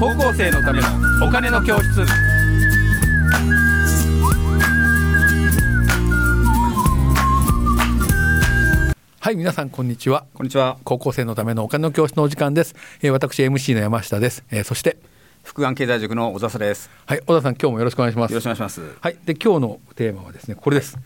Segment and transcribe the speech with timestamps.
[0.00, 0.88] 高校生のための
[1.24, 2.04] お金の教室。
[9.20, 10.26] はい皆さんこんにちは。
[10.34, 10.78] こんにちは。
[10.84, 14.96] 高校生のためのお金の教室のお時間です、えー、私 MC の山下です、えー、そして
[15.44, 16.90] 福安経済塾の小笹です。
[17.06, 18.32] はい小田さん今日もよろしくお願いします。
[18.32, 18.80] よろしくお願いします。
[19.00, 20.98] はいで今日のテーマはですねこれです、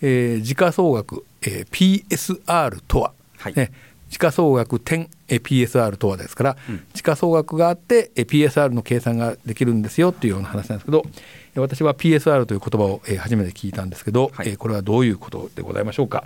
[0.00, 3.54] えー、時価総額、えー、PSR とは、はい。
[3.54, 3.72] ね、
[4.16, 11.04] 時価総額点 PSR とはですから、うん、時価総額があって PSR の計算ができるんですよっていうような話なんですけど
[11.56, 16.24] 私は PSR という言葉を初めて聞いたんですけど、はい、これはどういうことでございましょうか？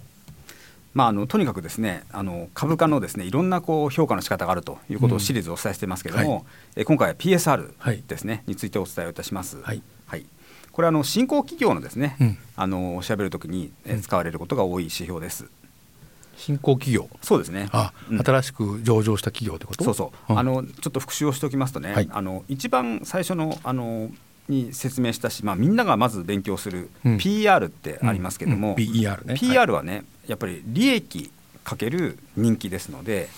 [0.94, 6.44] まあ、あのとにかくですねあの株価のですねいろんなこう評価の仕方があるということをシリーズお伝えしていますけれども、うんはい、
[6.76, 9.60] え今回は PSR ですね、はい、についてお伝えいたします。
[9.62, 10.24] はい、はい、
[10.70, 15.50] これはあの新興企業のですね、うん、あの調べるときに使われることが多い指標です。
[16.40, 17.08] 新興企業。
[17.22, 17.68] そうですね。
[17.70, 19.84] あ、うん、新しく上場した企業ってこと？
[19.84, 24.10] そうそう、うん、あのちょっと復習をしておきますとね、はい、あの一番最初のあの
[24.48, 29.36] に説明したし、まあ、みんながまず勉強する PR ってありますけども、PR ね。
[29.38, 31.30] PR はね、やっぱり利益
[31.62, 33.28] かける人気ですので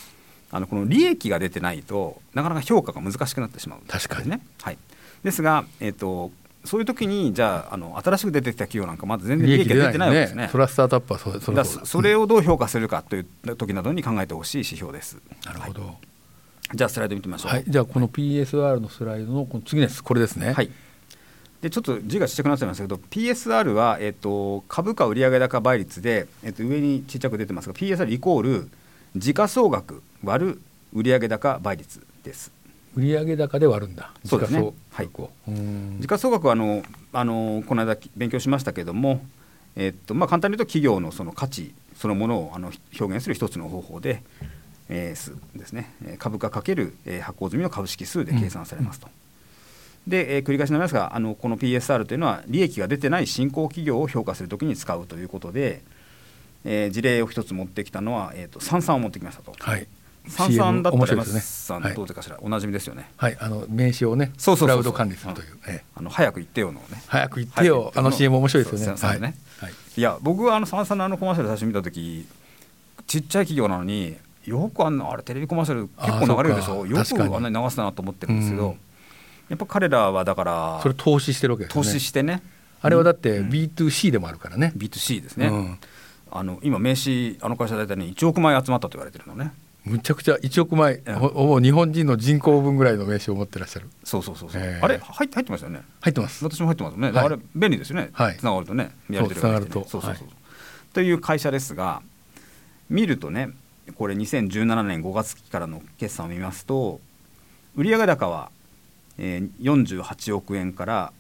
[0.50, 4.30] あのこの利益が出てないとなかなか評価が難しくなってしまう、ね、確かに。
[4.30, 4.78] ね、はい、
[5.22, 6.30] ですが、えーと
[6.64, 10.48] そういう時にじゃああの新しく出てきた企業なんかまだ全然利益が出てないわけですね。
[10.50, 15.18] それはスタートアップはそそれそれをどう評価するかという時などに考えてほしい指標です。
[15.44, 17.52] なるほど、はい、じゃあスライド見てみましょう。
[17.52, 20.52] はい、じゃあこの PSR のスライドのこの次ですこれですね。
[20.52, 20.70] はい。
[21.62, 28.68] でちょっと字がちっちゃくなっちゃいましたけど PSR は、えーと、株価売上高倍率で、えーと、上にちっちゃく出てますが PSR イコール
[29.14, 30.60] 時価総額割る
[30.92, 32.50] 売上高倍率です。
[32.96, 34.12] 売上高で割るんだ。
[34.24, 34.72] そうですね。
[34.90, 35.08] はい。
[35.98, 39.24] 時価総額はあのあのこの間勉強しましたけども、
[39.76, 44.22] えっとまあ簡単に言うと企業のその価値そのものをあの表現する一つの方法で、
[44.88, 45.94] えー、数ですね。
[46.18, 49.08] 株価かける、えー、発行済みの株式数で計算されますと。
[50.06, 55.83] うん、で、えー、繰り返しになりますが、あのこの PSR というのは利益が出てない新興企業を評価するときに使うということで、
[56.64, 59.55] えー、事例を一つ持ってきたのは、えっ、ー、と三三を持ってきましたと。
[59.58, 59.86] はい。
[60.28, 63.10] 三三だったら山さんどうでかしら、おなじみですよね。
[63.16, 65.48] はい、あの名刺をね、そうそうクラウド管理するという。
[65.94, 67.02] あの早く言ってよのね。
[67.06, 68.98] 早く言ってよ、あの CM 面白いですよね。
[69.00, 69.20] はい。
[69.20, 69.32] はい。
[69.96, 72.27] いや僕はあの三三のあのコマーシャル最初見た時、
[73.06, 76.86] ちっちゃい企業なのによくあんなあれテレビコマーシャル結構流れるでしょ？
[76.86, 78.77] よくあんなに流したなと思ってるんですけど、
[79.48, 81.82] やっぱ彼らはだからそれ投資してるわけですね。
[81.82, 82.42] 投資してね。
[82.80, 84.72] あれはだって B2C でもあるからね。
[84.77, 85.78] B2C ですね。
[86.30, 89.52] あの今名刺あの会社大体ね1億枚集まったと言われてるのね。
[89.84, 93.88] むちゃくちゃ1億枚、ほぼ日本人の人口分ぐらいの名刺を持ってらっしゃる。
[94.04, 95.82] そうそうそうそう、えー、あれ入って入ってましたよね。
[96.00, 96.44] 入ってます。
[96.44, 100.18] 私も入ってますね、はい、あれ便利ですよね、はい、つながるとねやり取りができて、ね、そうそうそう、はい、
[100.92, 102.02] という会社ですが
[102.88, 103.50] 見るとね
[103.96, 107.00] これ2017年5月期からの決算を見ますと
[107.74, 108.50] 売上高は、
[109.18, 111.12] えー、48億円から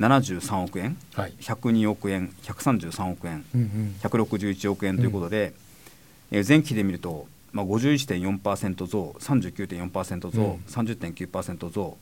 [0.00, 5.52] 73億円、はい、102億円133億円、うんうん、161億円ということで、
[6.32, 11.96] うん、えー、前期で見るとまあ、51.4%増39.4%増、うん、30.9%増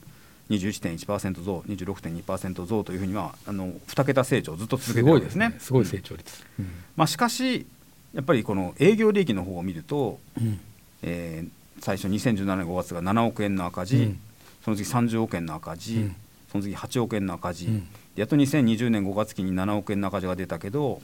[0.50, 5.54] 21.1%増26.2%増というふうにはあの2桁成長ずっと続けてるわけですね。
[5.58, 7.66] すごい、ね、成長率、うん、まあ、しかし
[8.14, 10.58] やっぱりこの営業利益の方を見ると、うん、
[11.02, 14.20] えー、最初2017年5月が7億円の赤字、うん、
[14.64, 16.10] その次30億円の赤字、
[16.50, 17.68] その次8億円の赤字、
[18.16, 21.00] やっと2020年5月期に7億円の赤字が出たけど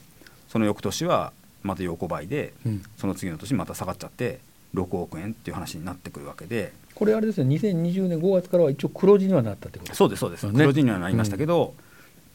[0.47, 1.33] その翌年は
[1.63, 4.39] また横ばいで、うん、その次の年また下がっちゃって
[4.73, 6.71] 6億円っていう話になってくるわけで。
[6.95, 11.73] これあれですね2020年5月からは一応黒字にはなったってことそうですそうです、ね、黒字にはなりましたけど、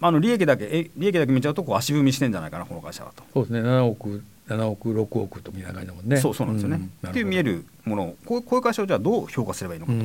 [0.01, 3.23] うん、あの利益だけえ利益だけ見ちゃうとこう足踏みしてんじゃないかなこの会社はと。
[3.35, 3.61] そうですね。
[3.61, 6.17] 7億7億6億と見ながらもんね。
[6.17, 9.99] そうそうなんですよね、うん、っていう見えるものをこうこういう会社をじゃあどう評価すればいいのかと。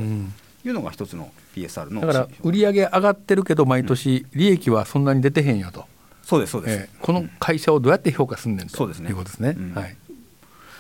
[0.68, 5.86] いうのが一つの PSR のだから売上上がってるけど毎年利益はそんなに出てへんよと、
[6.30, 9.10] そうですそうです、えー、この会社をどうやって評価すんねんとそうですね。
[9.10, 9.96] いうことですね、うん、はい、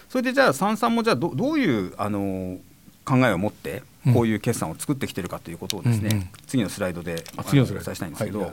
[0.07, 2.59] それでじゃあ三々もじゃあどどういうあの
[3.03, 3.81] 考えを持って
[4.13, 6.17] こういう決算を作ってきてるかということをですね、うん。
[6.17, 7.01] うん、次のスライド。
[7.01, 8.49] でお伝えしたいんですけど、はい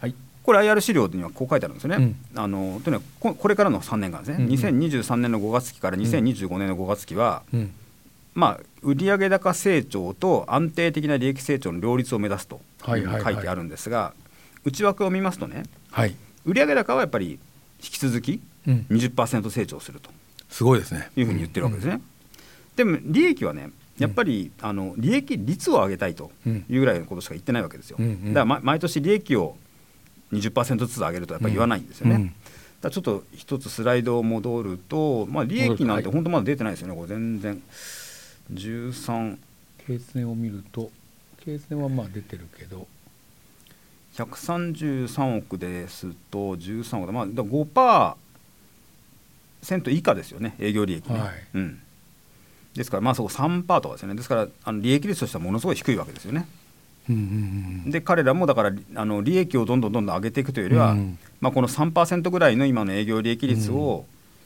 [0.00, 2.14] はい、これ IR 資料にはこう書いてあるんですよね。
[2.34, 7.72] うん、あのというのはこれからの3年間ですね、うんうん、2023年の5月期から2025年の5月期は、うん、
[8.34, 14.12] まあ、売上高成長と安定的な利益成長の両立を目指すと書いてあるんですが、
[14.64, 17.38] 内訳を見ますとね、はい、売上高はやっぱり引
[17.78, 20.10] き続き20%成長すると、
[20.48, 21.10] すごいですね。
[21.16, 22.00] いうふうに言ってるわけですね。
[22.76, 27.98] でも利益はねやっぱり、あの利益率を上げたいというぐらいのことしか言ってないわけですよ。
[27.98, 29.56] だから、ま、毎年利益を
[30.32, 32.34] 20%ずつ上げるとやっぱり言わないんですよね。
[32.80, 37.62] だちょっと一つスライドを戻ると、まあ、利益なんて本当まだ出てないですよね、これ全然。
[38.52, 39.36] 13
[39.86, 40.90] 経線を見ると
[41.44, 42.86] 経線はまあ出てるけど
[44.14, 51.80] 133億ですと13億で、まあ、5%以下ですよね営業利益ね、はい、うん、
[52.74, 54.14] ですからまあそこ3%とかですよね。
[54.14, 56.46] ですからあの利益率としてはものすごい低いわけですよね。
[57.86, 64.04] で彼らもだからあの利益をどんどんどんどん上げていくというよりは、うん、まあ、この3%ぐらいの今の営業利益率を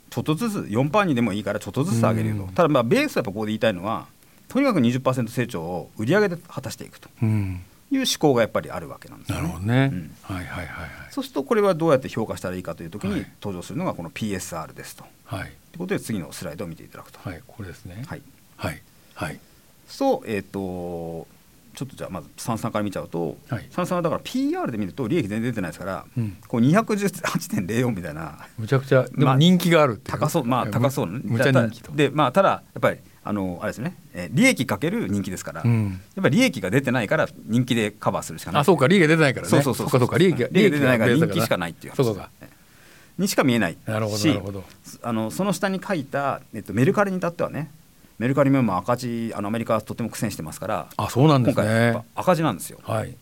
[0.08, 4.06] ちょっとずつ4%にでもいいからちょっとずつ上げると、うん、ただまあベースはやっぱここで言いたいのは
[4.48, 7.10] とにかく20%成長を売上で果たしていくと。
[7.22, 7.60] うん
[7.90, 9.90] いう思考がやっぱりあるわけなんですよね。
[9.90, 15.04] ねうん、はいはいはい、はい、そうするとこれはどうやって評価したらいいかというときに登場するのがこの PSR ですと。
[15.24, 15.40] はい。
[15.40, 17.18] ということで次のスライドを見ていただくと。
[17.22, 18.02] はい、これですね。
[18.06, 18.22] はい。
[18.56, 18.82] はい
[19.14, 19.40] はい。
[19.86, 21.28] そうえっ、ー、と
[21.76, 32.98] ちょっとじゃあまず三三から見ちゃうと、はい、三三はだから PR で見ると利益全然出てないですから、うん、こう218.04みたいなむちゃくちゃでも人気があるって高そうまあ高そうむちゃ人気とでまあただやっぱり
[33.28, 38.62] あのあれですね、えー、利益かける人気ですから、うん、やっぱり利益が出てないから人気でカバーするしかない。
[38.62, 38.86] あそうか。
[38.86, 39.50] 利益が出てないからね。
[39.50, 40.08] そうそうそうそう。
[40.08, 42.28] か利益が利益が出てないから人気しかないっていう話。
[43.18, 44.64] にしか見えないなるほどなるほど。
[45.02, 47.70] あのその下に書いた、えっと、メルカリに至ってはね
[48.18, 50.86] メルカリも赤字あのアメリカはとても苦戦してますから。
[50.96, 51.96] あそうなんですね。
[52.14, 53.16] 赤字なんですよ、はい、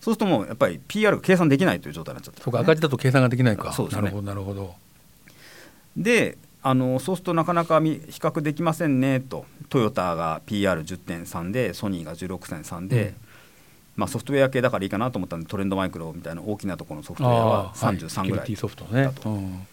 [0.00, 3.72] そうするともうやっぱり PR が計算できないという状態になっちゃって、ね、そうか赤字だと計算ができないか。
[3.72, 4.74] そうです、ね、なるほどなるほど。
[5.96, 9.44] であのそうするとなかなか比較できませんねと。
[9.68, 13.14] トヨタが PR10.3 でソニーが16.3で、うん、
[13.96, 19.10] まあ、ソフトウェア系だからいいかなと思ったんでトレンドマイクロみたいな大きなところのソフトウェアは33ぐらいだと、ね。
[19.26, 19.66] うん、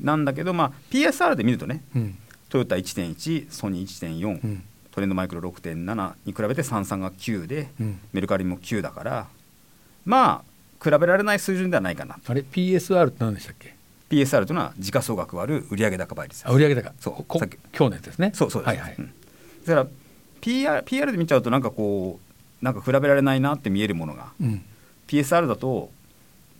[0.00, 2.18] なんだけど、まあ、PSR で見るとね、うん、
[2.48, 7.68] トヨタ1.1ソニー1.4、うん、トレンドマイクロ6.7に比べて33が9で、
[8.12, 9.26] メルカリも9だから
[10.06, 13.77] まあ比べられない水準ではないかなあれ PSR って何でしたっけ？
[14.10, 16.92] PSR というのは時価総額割る売上高倍率売上高。
[16.98, 17.24] そう。
[17.28, 18.32] 今日のやつですね。
[18.34, 19.12] そうそうです、はいはい、うん、
[19.66, 19.86] だから
[20.40, 24.64] PR, PR で見ちゃうとなんかこうなんか比べられないなって見えるものが、うん、
[25.06, 25.90] PSR だと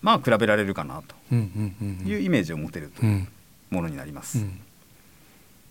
[0.03, 3.27] まあ比べられるかなというイメージを持てるという
[3.71, 4.39] ものになります。
[4.39, 4.61] うん、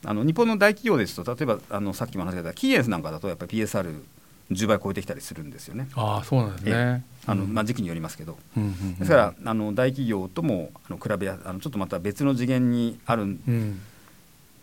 [0.06, 4.03] あの日本の大企業ですと例えばあのさっきも話したキーエンスなんかだとやっぱり PSR
[4.51, 5.89] 10倍超えてきたりするんですよね。
[5.95, 7.03] あそうなんですね。
[7.25, 8.38] あのまあ時期によりますけど、
[8.99, 13.38] ですからあの大企業ともあの比べあのちょっとまた別の次元にある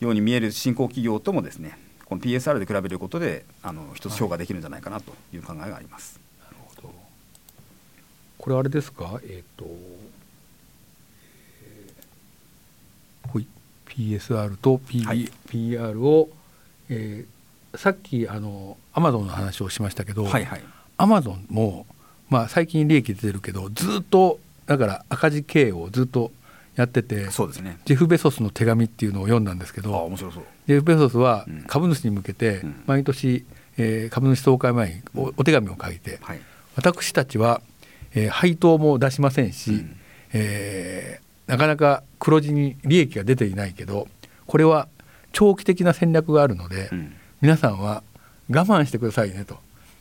[0.01, 6.19] ように見える新興企業ともですね、この PSR で比べることであの一つ評価できるんじゃないかなという考えがあります。
[6.43, 6.95] なるほど。
[8.39, 9.67] これあれですか、えっ、ー、と、
[11.63, 13.47] えー、
[13.87, 16.31] PSR と P、はい、PR を、
[16.89, 17.34] えー
[17.77, 20.63] さっきあのアマゾンの話をしましたけど、はいはい、
[20.97, 21.87] アマゾンも、
[22.29, 26.33] まあ、最近利益出てるけどずっとだから赤字経営をずっと
[26.77, 30.45] やっててそうです、ね、ジェフ・ベソスの手紙っていうのを読んだんですけど面白そう。
[30.67, 33.45] ジェフ・ベソスは株主に向けて毎年、
[33.77, 36.41] えー、株主総会前におお手紙を書いて、はい、
[36.77, 37.61] 私たちは、
[38.15, 39.97] えー、配当も出しませんし、うん、
[40.33, 44.09] えー、なかなか黒字に利益が出ていないけど
[44.47, 44.89] これは
[45.33, 48.03] 長期的な戦略があるので、うん皆さんは
[48.49, 49.59] 我慢してくださいねと。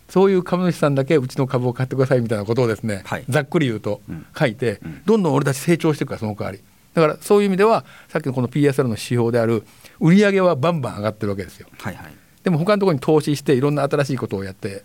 [0.07, 3.99] そういう株主さんだけうちの株を買ってくださいみたいなことをですね、はい、ざっくり言うと
[4.37, 6.61] 書いて、うん、どんどん俺たち成長していくからその代わり。
[6.93, 9.65] だからそういう意味ではさっきのこの PSR の指標である
[9.99, 12.13] 売上はバンバン上がってるわけですよ、はいはい、
[12.43, 14.83] でも他のところに投資していろんな新しいことをやって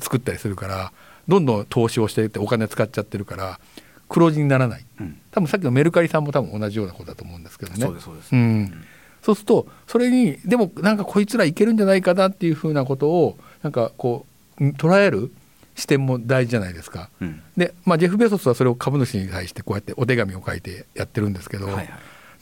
[0.00, 0.92] 作ったりするから、
[1.28, 3.60] どんどん投資をしていってお金使っちゃってるから
[4.08, 7.78] 黒字にならない、うん、多分さっきのメルカリさんも多分同じようなことだと思うんですけどね。
[7.78, 8.84] そうですそうです、うん
[9.22, 14.26] そうするとそれにでもなんかこいつらいけるんじゃないかなっていうふうなことをなんかこ
[14.58, 15.32] う捉える
[15.74, 17.08] 視点も大事じゃないですか。
[17.20, 21.90] うん、で、まあ、ジェフ・ベソスはそれを株主に対してこうやってお手紙を書いてやってるんですけど、はいはい、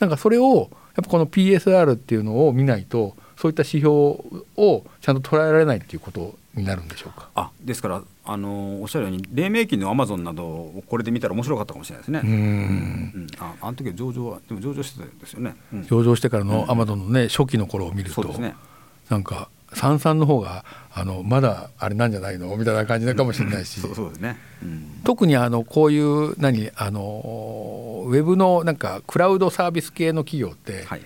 [0.00, 7.30] なんかそれをやっぱこの PSR っていうのを見ないとそういった指標をちゃんと捉えられないっていうことになるんでしょうか？
[7.34, 12.20] あですからあのおっしゃるように黎明期のアマゾンなどをこれで見たら面白かったかもしれないですね。
[12.22, 12.34] うん、う
[13.20, 15.56] ん、ああの時は上場はでも上場してたんですよね。
[15.72, 18.54] うん、上場してからのアマゾンのね、初期の頃を見ると、ね、
[19.08, 22.54] なんか三々の方があのまだあれなんじゃないの？
[22.58, 23.80] みたいな感じかもしれないし、
[25.04, 31.00] 特にあのこういう何あのウェブのなんかクラウドサービス系の企業って、はい、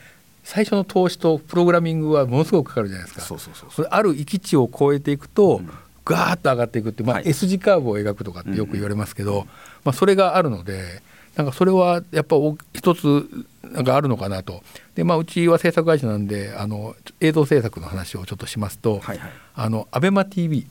[0.44, 3.22] 最初の投資とプログラミングはものすごくかかるじゃないですか。
[3.22, 5.70] そうそうそうある域値を超えていくと、うん。
[6.04, 9.46] ガーッと上がっていくって、まあ、S 字カーブを描くとかってよく言われますけど、
[9.84, 11.02] まあ、それがあるので
[11.34, 12.36] なんかそれはやっぱ
[12.74, 13.26] 一つ
[13.62, 14.62] なんかあるのかなと。
[14.94, 20.66] で、まあ、うちは制作会社なんであの映像制作の話をちょっとしますと、はいはい、あのアベマ t v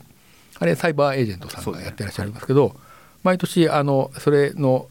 [0.60, 2.77] あれサイバーエージェントさんがやってらっしゃいますけど、ねはい、
[3.24, 4.88] 毎年あのそれの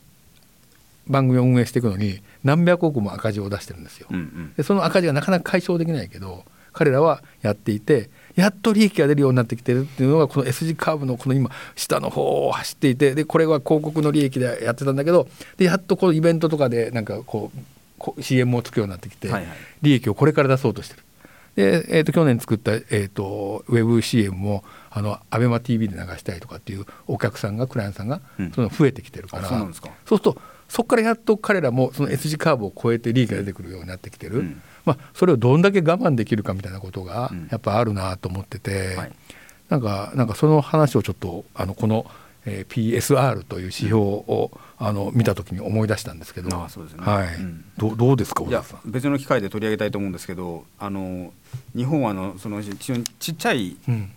[1.08, 4.08] 番組を運営していくのに何百億も赤字を出してるんですよ。
[4.10, 15.28] うんうん、でその赤字がなかなか解消できないけど彼らはやっていてやっと利益が出るようになってきてるっていうのがこの S 字カーブのこの今下の方を走っていてでこれは広告の利益でやってたんだけど
[15.58, 17.58] でやっとこのイベントとかでなんかこう
[18.22, 19.30] CM をつくようになってきて、
[19.80, 21.02] 利益をこれから出そうとしてる。
[21.54, 28.20] で、えー、と去年作った、えーと、ウェブ CM もあの ABEMATV で流したいとかっていうお客さんがクライアントさんが、
[28.54, 30.36] その増えてきてるから、そうすると
[30.72, 39.12] そこからやっと彼らもその S 字カーブを超えて利益が出てくるようになってきてる、うん、まあ、それをどんだけ我慢できるかみたいなことがやっぱあるなと思ってて、うんはい、
[39.68, 42.06] なんかなんかその話をちょっとあのこの、
[42.46, 47.04] えー、PSR という指標を、あの見た時に思い出したんですけど、あそうですね。
[47.04, 51.34] はい、うん、どどうですかいや別の機会で取り上げたいと思うんですけどあの
[51.76, 54.08] 日本はあのその非常にちっちゃい企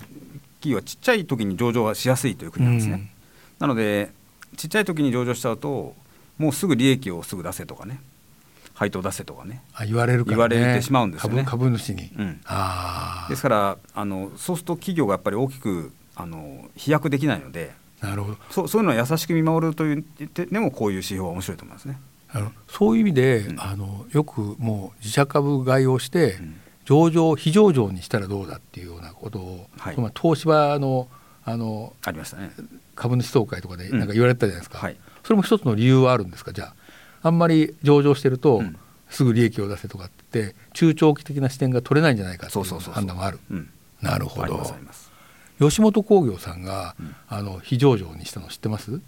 [0.67, 3.11] 業はちっちゃい時に上場はしやすいという国なんですね。
[3.59, 4.09] なので
[4.55, 5.95] ちっちゃい時に上場しちゃうと
[6.37, 7.99] もうすぐ利益をすぐ出せとかね。
[8.73, 9.63] 配当出せとかね。
[9.73, 11.43] あ言われる、ね、言われてしまうんですよね。
[11.45, 17.73] 株主に、うん、あですからあのそうすると企業がやっぱり大きくあの飛躍できないので。
[18.01, 18.37] なるほど。
[18.51, 21.99] そそういうのは優しく見守るというでもこういう指標は面白いと思いますね。
[22.29, 31.07] あのそういう意味で、うん、あのよくもう自社株買いをして、うん、上場非上場にしたらどうだっていうようなことを、はい、東芝の
[31.45, 32.51] あのありましたね。
[32.95, 34.97] 株主総会とかでなんか言われてたじゃないですか、はい。
[35.23, 36.51] それも一つの理由はあるんですか？
[36.51, 36.75] じゃあ
[37.21, 38.63] あんまり上場してると、
[39.09, 43.39] すぐ利益を出せとかって中長期的な視点が取れないんじゃないかという判断がある。
[44.01, 44.65] なるほど。
[45.59, 48.99] 吉本興業さんが、うん、あの非上場にしたの知ってます？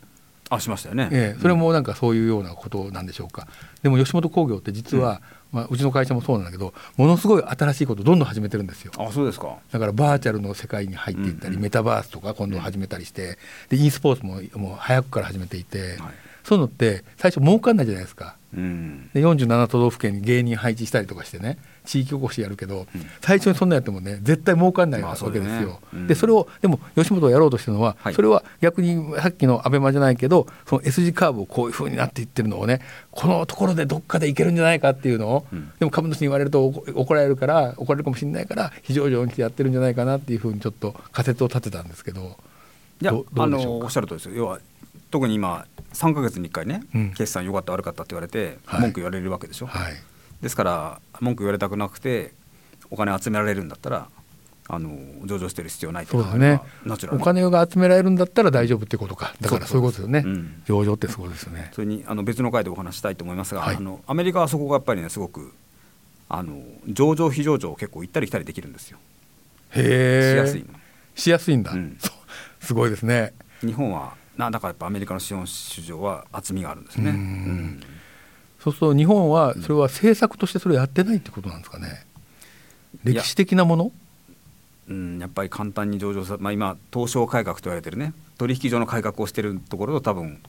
[0.49, 3.47] あしましたよね、ええ、それもなんかそういうようなことなんでしょうか。
[3.83, 8.91] でも吉本興業って実は、まあ、うちの会社もそうなんだけどものすごい新しいことをどんどん始めてるんですよ。
[8.97, 9.57] あそうですか。
[9.71, 13.37] だからバーチャルの世界に入っていったり、うんうん、メタバースとか今度始めたりして、
[13.69, 15.99] で e スポーツももう早くから始めていて、はい、
[16.47, 25.41] そういうのって最初儲かんないじゃないですか、うん、で47都道府県に芸人配置したりとかしてね地域おこしやるけど、うん、最初にそんなやってもね絶対儲かんないわけですよ。
[25.41, 32.79] まあねうん、でそれをでも吉本がやろうとしてるのは、はい、それは逆にさっきのアベマじゃないけどその S 字カーブをこういうふうになっていってるのをね
[33.11, 42.37] このところでどっかでいけるんじゃないかっていうのを、うん、でも株主に言われると怒られるから怒られるかもしれないから非常上にしてやってるんじゃないかなっていうふうにちょっと仮説を立てたんですけど。
[42.99, 44.33] いやあのおっしゃるとですよ。
[44.33, 44.59] 要は
[45.11, 49.93] 特に今3か月に1回ね、うん、決算良かった悪かったって言われて、文句言われるわけでしょ、はい、
[50.41, 52.33] ですから文句言われたくなくて
[52.89, 54.09] お金集められるんだったら
[54.69, 54.91] あの
[55.25, 56.61] 上場してる必要ないとかね。
[57.11, 59.33] お金が集められるんだったら大丈夫ってことか。
[59.39, 61.71] だからそういうことですよね、うん、上場ってそうですよね。
[61.73, 65.53] それにあの別の回でお話したいと思いますが、はい、あのアメリカはそこがやっぱりねすごく
[66.27, 68.97] あの上場非上場結構行ったり来たりできるんですよ。
[69.71, 70.65] へえしやすい
[71.15, 71.97] しやすいんだ、うん、
[72.59, 73.33] すごいですね。
[73.61, 77.09] 日本はなんだかやっぱアメリカの資本市場は厚みがあるんですね。
[77.09, 77.81] うん、
[78.59, 82.05] そうすると日本はそれは政策としてそれをやってないってことなんですかね。
[83.03, 83.91] 歴史的なもの？
[84.89, 88.13] うん、やっぱり簡単に上場さ、まあ、今東証改革と言われてるね。
[88.37, 90.39] 取引所の改革をしているところと多分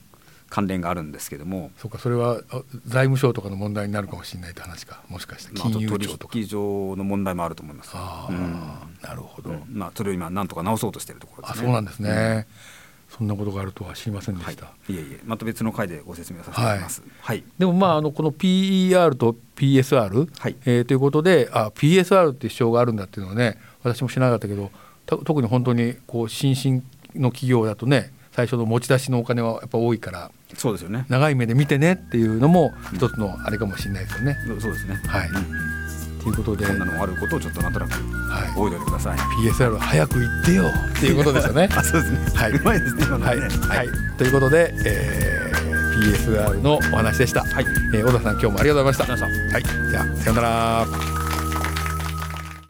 [0.49, 1.71] 関連があるんですけども。
[1.77, 2.41] そうかそれは
[2.85, 5.01] 財務省とかの問題になるかもしれないって話か。
[5.09, 7.91] もしかして金融庁とか、取引所の問題もあると思います。
[7.93, 11.63] あ、うん、なるほど、うん、まあ、それを今なんとか直そうとしているところですね。
[11.63, 12.45] あそうなんですね、うん
[13.09, 14.65] そんなことがあるとは知りませんでした。
[14.65, 17.01] はい、いえいえ、また別の回でご説明させていただきます。
[17.01, 17.11] はい。
[17.21, 24.71] はい、でもまああのこの PER と PSR、はいえー、ということで、あ PSR っていう指標があるんだっていうのはね、私も知らなかったけど、
[25.05, 26.83] 特に本当にこう新進
[27.15, 31.05] の企業だとね、最初の持ち出しのお金はやっぱ多いから、そうですよね。
[31.09, 34.37] 長い目で見てねっていうのも一つのあれかもしれないですよね。
[34.59, 34.95] そうですね。
[35.07, 35.29] はい。
[35.29, 35.68] うん
[36.19, 38.01] ということでこんなのあることをちょっとなんとなく覚
[38.45, 40.63] えておいてください、はい、PSR 早く言ってよ。
[40.97, 41.69] っていうことですよね。
[41.75, 42.19] あそうですね。
[42.35, 43.05] はい、うまいですね。
[43.05, 47.65] ね、はい、はい、ということで、えー、PSR のお話でした、はい。
[47.93, 49.25] えー、小田さん今日もありがとうございました。
[49.25, 49.63] はい。
[49.63, 51.28] じゃあさようなら